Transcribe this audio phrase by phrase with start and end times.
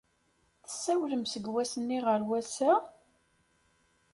[0.67, 2.73] Tessawlem seg wass-nni ɣer wass-a?